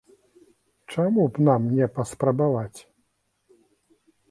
Чаму 0.93 1.25
б 1.35 1.45
нам 1.49 1.67
не 1.77 1.87
паспрабаваць. 1.99 2.79